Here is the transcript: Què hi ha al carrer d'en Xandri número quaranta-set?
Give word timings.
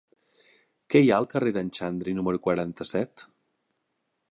Què 0.93 1.01
hi 1.03 1.11
ha 1.15 1.19
al 1.23 1.27
carrer 1.33 1.51
d'en 1.59 1.69
Xandri 1.81 2.17
número 2.21 2.41
quaranta-set? 2.49 3.29